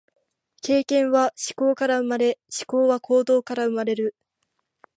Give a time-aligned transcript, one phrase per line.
[0.63, 4.15] 経験は思考から生まれ、思考は行動から生まれる。